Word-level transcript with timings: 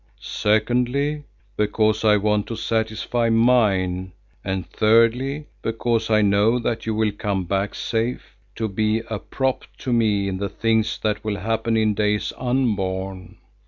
Secondly, 0.23 1.25
because 1.55 2.03
I 2.03 2.17
want 2.17 2.47
to 2.47 2.55
satisfy 2.55 3.29
mine, 3.29 4.13
and 4.43 4.65
thirdly, 4.67 5.45
because 5.61 6.09
I 6.09 6.23
know 6.23 6.57
that 6.57 6.87
you 6.87 6.95
will 6.95 7.11
come 7.11 7.43
back 7.43 7.75
safe 7.75 8.35
to 8.55 8.67
be 8.67 9.03
a 9.11 9.19
prop 9.19 9.65
to 9.77 9.93
me 9.93 10.27
in 10.27 10.39
things 10.49 10.97
that 11.03 11.23
will 11.23 11.37
happen 11.37 11.77
in 11.77 11.93
days 11.93 12.33
unborn. 12.39 13.37